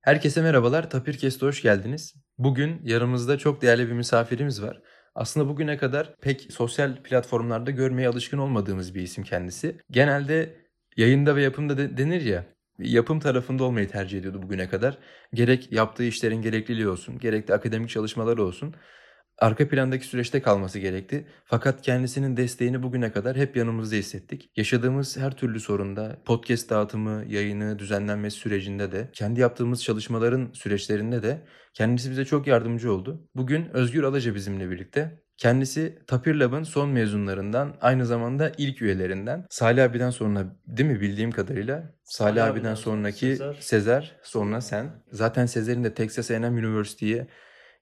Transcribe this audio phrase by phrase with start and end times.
[0.00, 2.14] Herkese merhabalar, Tapir Kest'e hoş geldiniz.
[2.38, 4.82] Bugün yanımızda çok değerli bir misafirimiz var.
[5.14, 9.80] Aslında bugüne kadar pek sosyal platformlarda görmeye alışkın olmadığımız bir isim kendisi.
[9.90, 10.56] Genelde
[10.96, 12.46] yayında ve yapımda de denir ya,
[12.78, 14.98] yapım tarafında olmayı tercih ediyordu bugüne kadar.
[15.34, 18.74] Gerek yaptığı işlerin gerekliliği olsun, gerek de akademik çalışmaları olsun
[19.40, 21.26] arka plandaki süreçte kalması gerekti.
[21.44, 24.50] Fakat kendisinin desteğini bugüne kadar hep yanımızda hissettik.
[24.56, 31.42] Yaşadığımız her türlü sorunda, podcast dağıtımı, yayını, düzenlenmesi sürecinde de, kendi yaptığımız çalışmaların süreçlerinde de
[31.74, 33.28] kendisi bize çok yardımcı oldu.
[33.34, 35.20] Bugün Özgür Alaca bizimle birlikte.
[35.36, 39.46] Kendisi Tapir Lab'ın son mezunlarından, aynı zamanda ilk üyelerinden.
[39.50, 41.94] Salih abiden sonra değil mi bildiğim kadarıyla?
[42.04, 43.56] Salih, Salih abiden sonraki Sezer.
[43.60, 44.90] Sezer, sonra sen.
[45.12, 47.26] Zaten Sezer'in de Texas A&M University'ye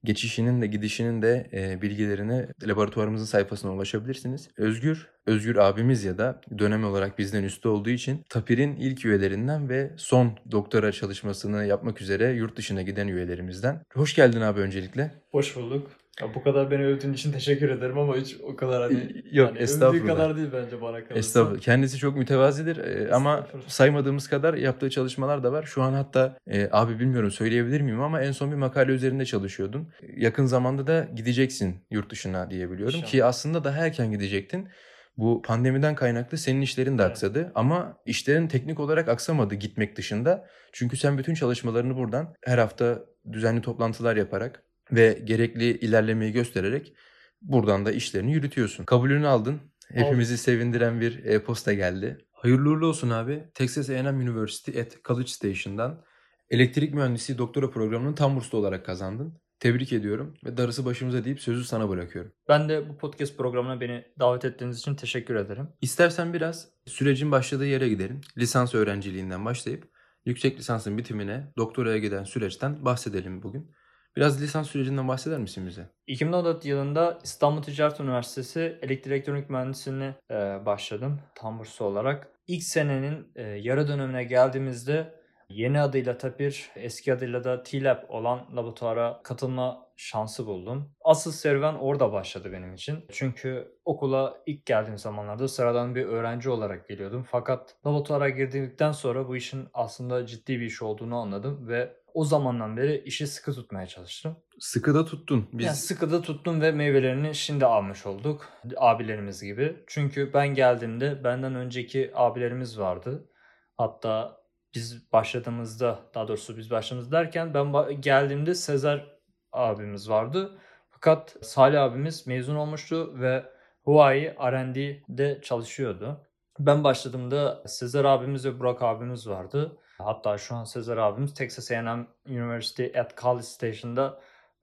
[0.04, 4.48] geçişinin de gidişinin de e, bilgilerini laboratuvarımızın sayfasına ulaşabilirsiniz.
[4.56, 9.92] Özgür, Özgür abimiz ya da dönem olarak bizden üstte olduğu için TAPİR'in ilk üyelerinden ve
[9.96, 13.82] son doktora çalışmasını yapmak üzere yurt dışına giden üyelerimizden.
[13.94, 15.12] Hoş geldin abi öncelikle.
[15.30, 15.90] Hoş bulduk.
[16.22, 19.58] Ya bu kadar beni övdüğün için teşekkür ederim ama hiç o kadar hani yok yani
[19.58, 20.06] estağfurullah.
[20.06, 21.14] kadar değil bence bana kalırsa.
[21.14, 21.60] Estağfurullah.
[21.60, 25.62] Kendisi çok mütevazidir e, ama saymadığımız kadar yaptığı çalışmalar da var.
[25.62, 29.88] Şu an hatta e, abi bilmiyorum söyleyebilir miyim ama en son bir makale üzerinde çalışıyordun.
[30.16, 33.10] Yakın zamanda da gideceksin yurt dışına diyebiliyorum İnşallah.
[33.10, 34.68] ki aslında daha erken gidecektin.
[35.16, 37.10] Bu pandemiden kaynaklı senin işlerin de evet.
[37.10, 40.46] aksadı ama işlerin teknik olarak aksamadı gitmek dışında.
[40.72, 42.98] Çünkü sen bütün çalışmalarını buradan her hafta
[43.32, 46.94] düzenli toplantılar yaparak ve gerekli ilerlemeyi göstererek
[47.42, 48.84] buradan da işlerini yürütüyorsun.
[48.84, 49.60] Kabulünü aldın.
[49.92, 50.42] Hepimizi Aldım.
[50.42, 52.18] sevindiren bir e-posta geldi.
[52.32, 53.44] Hayırlı uğurlu olsun abi.
[53.54, 56.04] Texas A&M University at College Station'dan
[56.50, 59.38] elektrik mühendisliği doktora programının tam burslu olarak kazandın.
[59.60, 62.32] Tebrik ediyorum ve darısı başımıza deyip sözü sana bırakıyorum.
[62.48, 65.68] Ben de bu podcast programına beni davet ettiğiniz için teşekkür ederim.
[65.80, 68.20] İstersen biraz sürecin başladığı yere gidelim.
[68.38, 69.88] Lisans öğrenciliğinden başlayıp
[70.24, 73.70] yüksek lisansın bitimine, doktoraya giden süreçten bahsedelim bugün.
[74.16, 75.86] Biraz lisans sürecinden bahseder misin bize?
[76.06, 80.34] 2014 yılında İstanbul Ticaret Üniversitesi Elektrik Elektronik Mühendisliğine e,
[80.66, 82.28] başladım tam burslu olarak.
[82.46, 85.18] İlk senenin e, yarı dönemine geldiğimizde
[85.48, 90.90] yeni adıyla TAPIR, eski adıyla da TLAB olan laboratuvara katılma şansı buldum.
[91.04, 93.04] Asıl serüven orada başladı benim için.
[93.12, 97.26] Çünkü okula ilk geldiğim zamanlarda sıradan bir öğrenci olarak geliyordum.
[97.30, 102.76] Fakat laboratuvara girdikten sonra bu işin aslında ciddi bir iş olduğunu anladım ve o zamandan
[102.76, 104.36] beri işi sıkı tutmaya çalıştım.
[104.58, 105.48] Sıkı da tuttun.
[105.52, 105.66] Biz...
[105.66, 108.48] Yani sıkı da tuttum ve meyvelerini şimdi almış olduk.
[108.76, 109.76] Abilerimiz gibi.
[109.86, 113.30] Çünkü ben geldiğimde benden önceki abilerimiz vardı.
[113.76, 114.40] Hatta
[114.74, 119.06] biz başladığımızda daha doğrusu biz başladığımız derken ben geldiğimde Sezer
[119.52, 120.58] abimiz vardı.
[120.90, 123.44] Fakat Salih abimiz mezun olmuştu ve
[123.84, 126.26] Huawei R&D'de çalışıyordu.
[126.58, 129.78] Ben başladığımda Sezer abimiz ve Burak abimiz vardı.
[129.98, 134.20] Hatta şu an Sezer abimiz Texas A&M University at College Station'da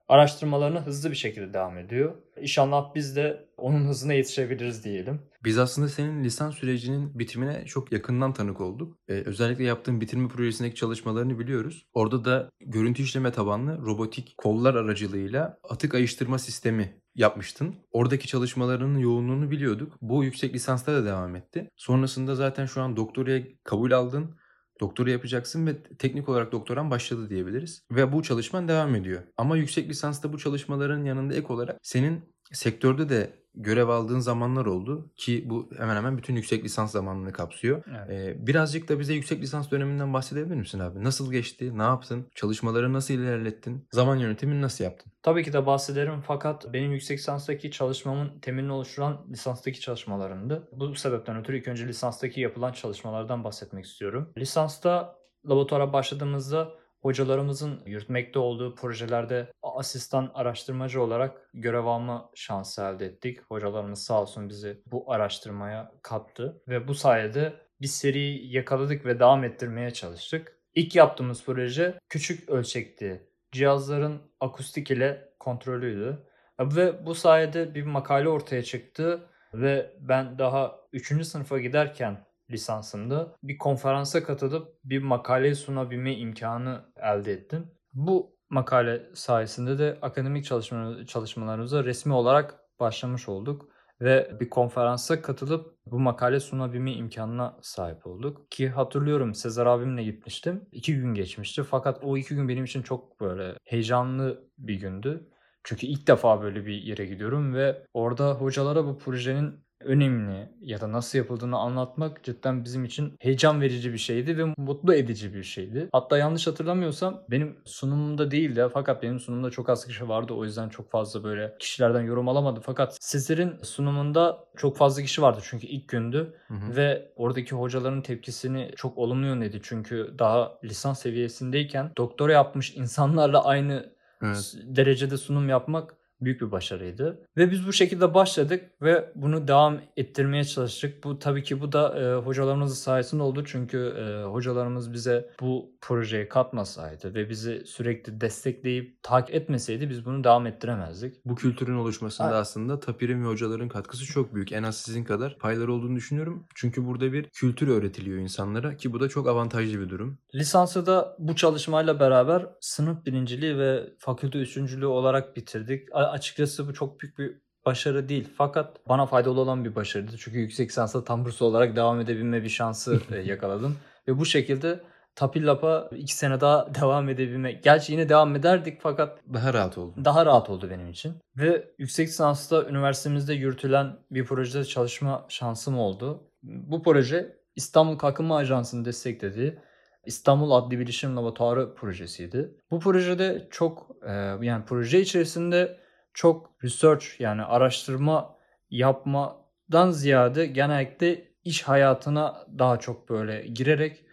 [0.08, 2.14] araştırmalarını hızlı bir şekilde devam ediyor.
[2.42, 5.22] İnşallah biz de onun hızına yetişebiliriz diyelim.
[5.44, 8.98] Biz aslında senin lisans sürecinin bitimine çok yakından tanık olduk.
[9.08, 11.86] Ee, özellikle yaptığın bitirme projesindeki çalışmalarını biliyoruz.
[11.94, 17.76] Orada da görüntü işleme tabanlı robotik kollar aracılığıyla atık ayıştırma sistemi yapmıştın.
[17.92, 19.94] Oradaki çalışmalarının yoğunluğunu biliyorduk.
[20.02, 21.70] Bu yüksek lisansta da devam etti.
[21.76, 24.36] Sonrasında zaten şu an doktoraya kabul aldın
[24.80, 27.84] doktora yapacaksın ve teknik olarak doktoran başladı diyebiliriz.
[27.92, 29.22] Ve bu çalışman devam ediyor.
[29.38, 32.22] Ama yüksek lisansta bu çalışmaların yanında ek olarak senin
[32.52, 37.84] sektörde de görev aldığın zamanlar oldu ki bu hemen hemen bütün yüksek lisans zamanını kapsıyor.
[37.90, 38.10] Evet.
[38.10, 41.04] Ee, birazcık da bize yüksek lisans döneminden bahsedebilir misin abi?
[41.04, 41.78] Nasıl geçti?
[41.78, 42.28] Ne yaptın?
[42.36, 43.88] Çalışmaları nasıl ilerlettin?
[43.92, 45.12] Zaman yönetimini nasıl yaptın?
[45.24, 50.70] Tabii ki de bahsederim fakat benim yüksek lisanstaki çalışmamın temelini oluşturan lisanstaki çalışmalarımdı.
[50.72, 54.34] Bu sebepten ötürü ilk önce lisanstaki yapılan çalışmalardan bahsetmek istiyorum.
[54.38, 55.16] Lisansta
[55.50, 63.40] laboratuvara başladığımızda hocalarımızın yürütmekte olduğu projelerde asistan araştırmacı olarak görev alma şansı elde ettik.
[63.48, 69.44] Hocalarımız sağ olsun bizi bu araştırmaya kattı ve bu sayede bir seriyi yakaladık ve devam
[69.44, 70.60] ettirmeye çalıştık.
[70.76, 73.30] İlk yaptığımız proje küçük ölçekti.
[73.52, 76.28] Cihazların akustik ile kontrolüydü.
[76.60, 81.26] Ve bu sayede bir makale ortaya çıktı ve ben daha 3.
[81.28, 87.72] sınıfa giderken lisansımda bir konferansa katılıp bir makale sunabilme imkanı elde ettim.
[87.94, 93.70] Bu makale sayesinde de akademik çalışma, çalışmalarımıza resmi olarak başlamış olduk
[94.02, 98.52] ve bir konferansa katılıp bu makale sunabilme imkanına sahip olduk.
[98.52, 100.70] Ki hatırlıyorum Sezer abimle gitmiştim.
[100.72, 105.30] İki gün geçmişti fakat o iki gün benim için çok böyle heyecanlı bir gündü.
[105.64, 110.92] Çünkü ilk defa böyle bir yere gidiyorum ve orada hocalara bu projenin önemli ya da
[110.92, 115.90] nasıl yapıldığını anlatmak cidden bizim için heyecan verici bir şeydi ve mutlu edici bir şeydi.
[115.92, 120.70] Hatta yanlış hatırlamıyorsam benim sunumumda değildi fakat benim sunumumda çok az kişi vardı o yüzden
[120.70, 122.64] çok fazla böyle kişilerden yorum alamadım.
[122.66, 126.76] Fakat sizlerin sunumunda çok fazla kişi vardı çünkü ilk gündü Hı hı.
[126.76, 129.60] ve oradaki hocaların tepkisini çok olumlu yönledi.
[129.64, 134.54] Çünkü daha lisans seviyesindeyken doktora yapmış insanlarla aynı Evet.
[134.64, 135.94] derecede sunum yapmak
[136.26, 137.20] büyük bir başarıydı.
[137.38, 141.04] Ve biz bu şekilde başladık ve bunu devam ettirmeye çalıştık.
[141.04, 143.44] Bu tabii ki bu da e, hocalarımızın sayesinde oldu.
[143.46, 150.24] Çünkü e, hocalarımız bize bu projeye katmasaydı ve bizi sürekli destekleyip takip etmeseydi biz bunu
[150.24, 151.26] devam ettiremezdik.
[151.26, 154.52] Bu kültürün oluşmasında Ay- aslında Tapir'in ve hocaların katkısı çok büyük.
[154.52, 156.46] En az sizin kadar payları olduğunu düşünüyorum.
[156.56, 160.18] Çünkü burada bir kültür öğretiliyor insanlara ki bu da çok avantajlı bir durum.
[160.36, 165.88] Lisansı da bu çalışmayla beraber sınıf birinciliği ve fakülte üçüncülüğü olarak bitirdik.
[165.92, 167.32] A- açıkçası bu çok büyük bir
[167.66, 168.30] başarı değil.
[168.38, 170.12] Fakat bana faydalı olan bir başarıydı.
[170.18, 173.78] Çünkü yüksek lisansa tam burs olarak devam edebilme bir şansı e, yakaladım.
[174.08, 174.80] Ve bu şekilde
[175.16, 177.52] Tapillap'a iki sene daha devam edebilme.
[177.52, 179.94] Gerçi yine devam ederdik fakat Daha rahat oldu.
[180.06, 181.14] daha rahat oldu benim için.
[181.38, 186.24] Ve yüksek lisansta üniversitemizde yürütülen bir projede çalışma şansım oldu.
[186.44, 189.60] Bu proje İstanbul Kalkınma Ajansı'nın desteklediği
[190.06, 192.52] İstanbul Adli Bilişim Laboratuvarı projesiydi.
[192.72, 194.12] Bu projede çok e,
[194.42, 195.78] yani proje içerisinde
[196.16, 198.36] çok research yani araştırma
[198.70, 204.06] yapmadan ziyade genellikle iş hayatına daha çok böyle girerek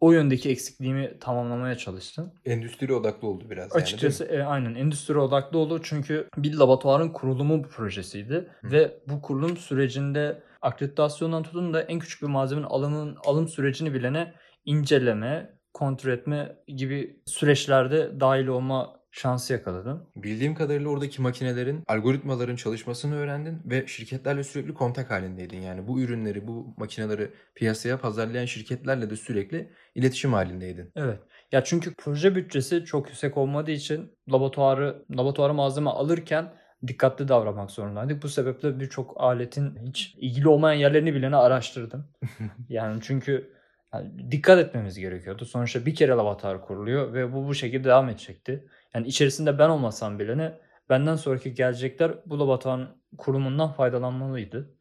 [0.00, 2.32] o yöndeki eksikliğimi tamamlamaya çalıştım.
[2.44, 7.68] Endüstri odaklı oldu biraz Açıkçası e, aynen endüstri odaklı oldu çünkü bir laboratuvarın kurulumu bu
[7.68, 8.70] projesiydi Hı.
[8.70, 14.34] ve bu kurulum sürecinde akreditasyondan tutun da en küçük bir malzemenin alımın alım sürecini bilene
[14.64, 20.06] inceleme, kontrol etme gibi süreçlerde dahil olma şansı yakaladım.
[20.16, 25.60] Bildiğim kadarıyla oradaki makinelerin, algoritmaların çalışmasını öğrendin ve şirketlerle sürekli kontak halindeydin.
[25.60, 30.92] Yani bu ürünleri, bu makineleri piyasaya pazarlayan şirketlerle de sürekli iletişim halindeydin.
[30.96, 31.18] Evet.
[31.52, 36.52] Ya çünkü proje bütçesi çok yüksek olmadığı için laboratuvarı laboratuvarı malzeme alırken
[36.86, 38.22] dikkatli davranmak zorundaydık.
[38.22, 42.06] Bu sebeple birçok aletin hiç ilgili olmayan yerlerini bilene araştırdım.
[42.68, 43.52] yani çünkü
[43.94, 45.44] yani dikkat etmemiz gerekiyordu.
[45.44, 48.68] Sonuçta bir kere laboratuvar kuruluyor ve bu bu şekilde devam edecekti.
[48.94, 50.60] Yani içerisinde ben olmasam bile ne
[50.90, 52.88] benden sonraki gelecekler bu laboratuvarın
[53.18, 54.74] kurumundan faydalanmalıydı.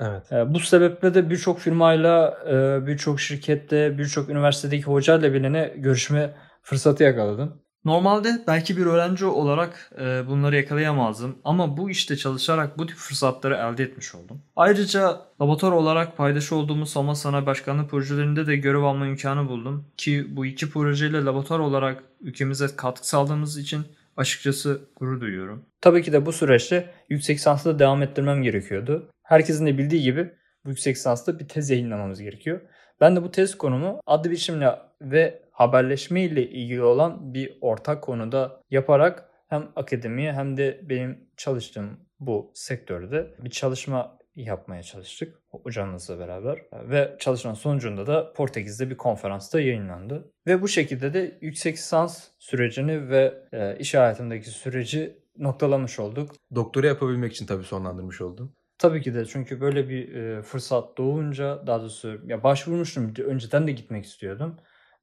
[0.00, 0.32] Evet.
[0.32, 2.38] E, Bu sebeple de birçok firmayla,
[2.82, 7.65] e, birçok şirkette, birçok üniversitedeki hocayla bilene görüşme fırsatı yakaladım.
[7.86, 13.54] Normalde belki bir öğrenci olarak e, bunları yakalayamazdım ama bu işte çalışarak bu tip fırsatları
[13.54, 14.42] elde etmiş oldum.
[14.56, 19.84] Ayrıca laboratuvar olarak paydaşı olduğumuz savunma sanayi başkanlığı projelerinde de görev alma imkanı buldum.
[19.96, 23.82] Ki bu iki projeyle laboratuvar olarak ülkemize katkı sağladığımız için
[24.16, 25.64] açıkçası gurur duyuyorum.
[25.80, 29.10] Tabii ki de bu süreçte yüksek lisansı da devam ettirmem gerekiyordu.
[29.22, 30.32] Herkesin de bildiği gibi
[30.64, 32.60] bu yüksek lisansta bir tez yayınlamamız gerekiyor.
[33.00, 38.62] Ben de bu tez konumu adlı biçimle ve haberleşme ile ilgili olan bir ortak konuda
[38.70, 46.58] yaparak hem akademiye hem de benim çalıştığım bu sektörde bir çalışma yapmaya çalıştık hocamızla beraber.
[46.72, 50.32] Ve çalışmanın sonucunda da Portekiz'de bir konferansta yayınlandı.
[50.46, 56.30] Ve bu şekilde de yüksek lisans sürecini ve e, iş hayatındaki süreci noktalamış olduk.
[56.54, 58.54] Doktora yapabilmek için tabii sonlandırmış oldun.
[58.78, 63.72] Tabii ki de çünkü böyle bir e, fırsat doğunca daha doğrusu ya başvurmuştum önceden de
[63.72, 64.56] gitmek istiyordum.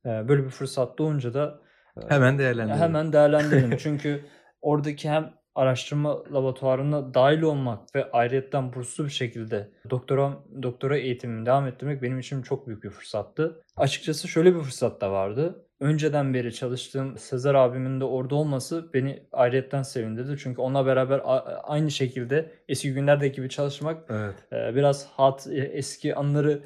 [0.06, 1.60] E, böyle bir fırsat doğunca da
[2.08, 2.82] Hemen değerlendirelim.
[2.82, 3.78] hemen değerlendirdim.
[3.78, 4.26] çünkü
[4.62, 10.33] oradaki hem araştırma laboratuvarına dahil olmak ve ayrıyetten burslu bir şekilde doktora
[10.64, 13.62] doktora eğitimimi devam ettirmek benim için çok büyük bir fırsattı.
[13.78, 15.66] Açıkçası şöyle bir fırsat da vardı.
[15.80, 20.36] Önceden beri çalıştığım Sezer abimin de orada olması beni ayrıyetten sevindirdi.
[20.40, 21.22] Çünkü onunla beraber
[21.64, 24.33] aynı şekilde eski günlerdeki gibi çalışmak Evet.
[24.54, 26.64] e, biraz hat e, eski anları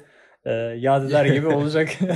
[0.48, 2.00] e, yad eder gibi olacak.
[2.02, 2.14] ya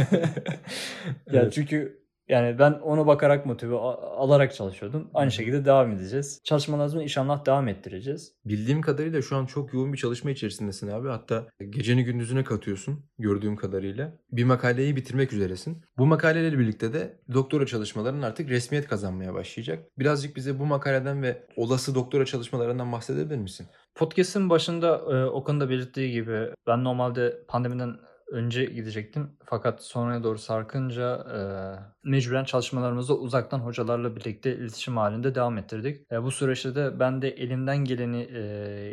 [1.33, 1.53] Evet.
[1.53, 5.11] çünkü yani ben ona bakarak motive alarak çalışıyordum.
[5.15, 6.41] Aynı şekilde devam edeceğiz.
[6.45, 8.33] Çalışmalarımızı inşallah devam ettireceğiz.
[8.45, 11.09] Bildiğim kadarıyla şu an çok yoğun bir çalışma içerisindesin abi.
[11.09, 14.13] Hatta geceni gündüzüne katıyorsun gördüğüm kadarıyla.
[14.33, 15.85] Bir makaleyi bitirmek üzeresin.
[15.99, 19.85] Bu makalelerle birlikte de doktora çalışmaların artık resmiyet kazanmaya başlayacak.
[19.99, 23.67] Birazcık bize bu makaleden ve olası doktora çalışmalarından bahsedebilir misin?
[23.95, 27.97] Podcast'ın başında e, Okan'ın da belirttiği gibi ben normalde pandemiden
[28.33, 29.31] önce gidecektim.
[29.45, 31.41] Fakat sonraya doğru sarkınca e,
[32.11, 36.13] mecburen çalışmalarımızı uzaktan hocalarla birlikte iletişim halinde devam ettirdik.
[36.13, 38.43] E, bu süreçte de ben de elimden geleni e,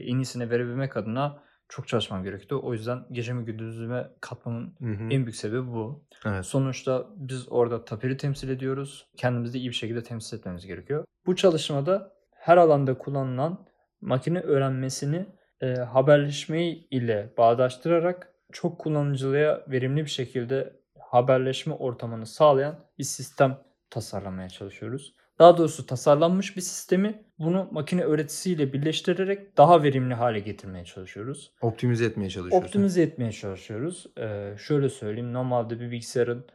[0.05, 2.67] en iyisine verebilmek adına çok çalışmam gerekiyordu.
[2.67, 5.03] O yüzden gecemi gündüzüme katmamın Hı hı.
[5.03, 6.05] en büyük sebebi bu.
[6.25, 6.46] Evet.
[6.46, 9.08] Sonuçta biz orada tapiri temsil ediyoruz.
[9.17, 11.05] Kendimizi iyi bir şekilde temsil etmemiz gerekiyor.
[11.25, 13.65] Bu çalışmada her alanda kullanılan
[14.01, 15.25] makine öğrenmesini
[15.62, 23.57] e, haberleşmeyi ile bağdaştırarak çok kullanıcılığa verimli bir şekilde haberleşme ortamını sağlayan bir sistem
[23.89, 25.15] tasarlamaya çalışıyoruz.
[25.39, 31.51] Daha doğrusu tasarlanmış bir sistemi bunu makine öğretisiyle birleştirerek daha verimli hale getirmeye çalışıyoruz.
[31.61, 32.67] Optimize etmeye çalışıyorsun.
[32.67, 34.05] Optimize etmeye çalışıyoruz.
[34.17, 36.45] Ee, şöyle söyleyeyim normalde bir bilgisayarın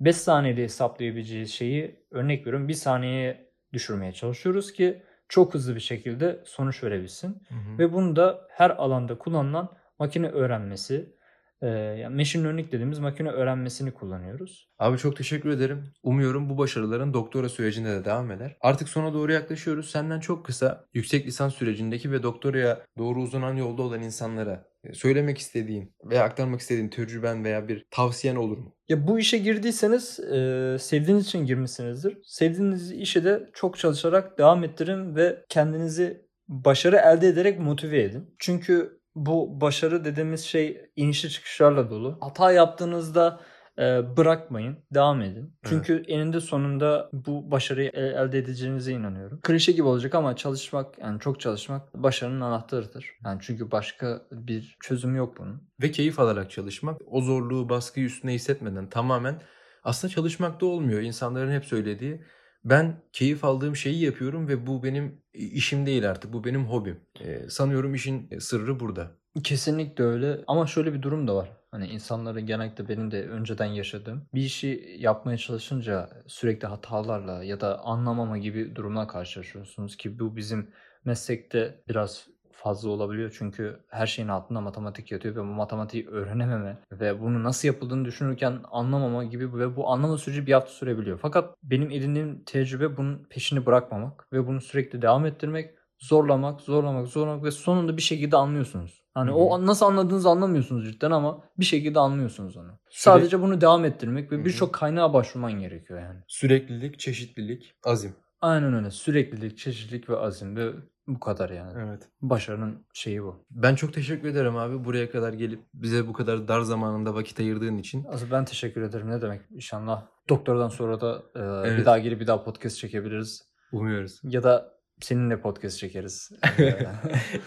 [0.00, 6.42] 5 saniyede hesaplayabileceği şeyi örnek veriyorum 1 saniyeye düşürmeye çalışıyoruz ki çok hızlı bir şekilde
[6.44, 7.42] sonuç verebilsin.
[7.48, 7.78] Hı hı.
[7.78, 11.16] Ve bunu da her alanda kullanılan makine öğrenmesi,
[11.62, 14.68] e, yani machine learning dediğimiz makine öğrenmesini kullanıyoruz.
[14.78, 15.84] Abi çok teşekkür ederim.
[16.02, 18.56] Umuyorum bu başarıların doktora sürecinde de devam eder.
[18.60, 19.90] Artık sona doğru yaklaşıyoruz.
[19.90, 25.38] Senden çok kısa yüksek lisans sürecindeki ve doktoraya doğru uzanan yolda olan insanlara e, söylemek
[25.38, 28.74] istediğin veya aktarmak istediğin tecrüben veya bir tavsiyen olur mu?
[28.88, 32.18] Ya bu işe girdiyseniz e, sevdiğiniz için girmişsinizdir.
[32.24, 38.34] Sevdiğiniz işe de çok çalışarak devam ettirin ve kendinizi başarı elde ederek motive edin.
[38.38, 42.18] Çünkü bu başarı dediğimiz şey inişli çıkışlarla dolu.
[42.20, 43.40] Hata yaptığınızda
[43.78, 45.54] e, bırakmayın, devam edin.
[45.64, 49.40] Çünkü eninde sonunda bu başarıyı e- elde edeceğinize inanıyorum.
[49.42, 53.06] Klişe gibi olacak ama çalışmak, yani çok çalışmak başarının anahtarıdır.
[53.24, 55.62] Yani çünkü başka bir çözüm yok bunun.
[55.82, 59.42] Ve keyif alarak çalışmak, o zorluğu, baskıyı üstüne hissetmeden tamamen
[59.84, 61.00] aslında çalışmakta olmuyor.
[61.00, 62.22] İnsanların hep söylediği
[62.64, 66.32] ben keyif aldığım şeyi yapıyorum ve bu benim işim değil artık.
[66.32, 67.00] Bu benim hobim.
[67.20, 69.10] Ee, sanıyorum işin sırrı burada.
[69.44, 71.50] Kesinlikle öyle ama şöyle bir durum da var.
[71.70, 77.78] Hani insanların genellikle benim de önceden yaşadığım bir işi yapmaya çalışınca sürekli hatalarla ya da
[77.78, 80.70] anlamama gibi durumlar karşılaşıyorsunuz ki bu bizim
[81.04, 82.26] meslekte biraz
[82.58, 87.68] fazla olabiliyor çünkü her şeyin altında matematik yatıyor ve bu matematiği öğrenememe ve bunu nasıl
[87.68, 91.18] yapıldığını düşünürken anlamama gibi ve bu anlama süreci bir hafta sürebiliyor.
[91.22, 97.44] Fakat benim edindiğim tecrübe bunun peşini bırakmamak ve bunu sürekli devam ettirmek, zorlamak, zorlamak, zorlamak
[97.44, 99.02] ve sonunda bir şekilde anlıyorsunuz.
[99.14, 102.66] Hani Hı o nasıl anladığınızı anlamıyorsunuz cidden ama bir şekilde anlıyorsunuz onu.
[102.66, 106.20] Süre- Sadece bunu devam ettirmek ve birçok kaynağa başvurman gerekiyor yani.
[106.26, 108.14] Süreklilik, çeşitlilik, azim.
[108.40, 108.90] Aynen öyle.
[108.90, 110.72] Süreklilik, çeşitlilik ve azim ve
[111.06, 111.72] bu kadar yani.
[111.86, 112.08] Evet.
[112.22, 113.44] Başarının şeyi bu.
[113.50, 117.76] Ben çok teşekkür ederim abi buraya kadar gelip bize bu kadar dar zamanında vakit ayırdığın
[117.78, 118.04] için.
[118.08, 119.10] Asıl ben teşekkür ederim.
[119.10, 119.40] Ne demek?
[119.50, 121.78] İnşallah doktordan sonra da e, Evet.
[121.80, 123.48] bir daha gelip bir daha podcast çekebiliriz.
[123.72, 124.20] Umuyoruz.
[124.22, 126.30] Ya da seninle podcast çekeriz.
[126.58, 126.86] E,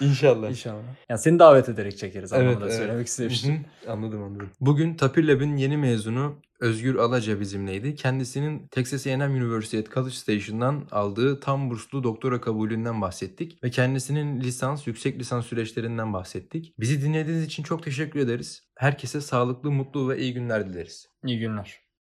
[0.01, 0.49] İnşallah.
[0.49, 0.83] İnşallah.
[1.09, 2.77] Yani seni davet ederek çekeriz Evet, anlamında evet.
[2.77, 3.65] söylemek istemiştim.
[3.87, 4.49] Anladım anladım.
[4.59, 7.95] Bugün Tapir Lab'in yeni mezunu Özgür Alaca bizimleydi.
[7.95, 13.63] Kendisinin Texas A&M University College Station'dan aldığı tam burslu doktora kabulünden bahsettik.
[13.63, 16.73] Ve kendisinin lisans, yüksek lisans süreçlerinden bahsettik.
[16.79, 18.63] Bizi dinlediğiniz için çok teşekkür ederiz.
[18.77, 21.07] Herkese sağlıklı, mutlu ve iyi günler dileriz.
[21.25, 21.81] İyi günler.